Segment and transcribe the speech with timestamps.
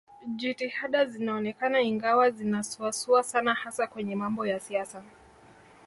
[0.35, 5.03] Jitihada zinaonekana ingawa zinasuasua sana hasa kwenye mambo ya siasa